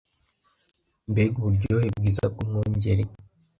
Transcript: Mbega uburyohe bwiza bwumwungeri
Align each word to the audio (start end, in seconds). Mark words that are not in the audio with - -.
Mbega 1.11 1.35
uburyohe 1.39 1.87
bwiza 1.95 2.23
bwumwungeri 2.31 3.03